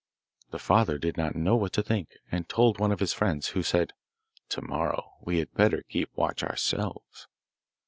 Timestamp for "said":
3.61-3.93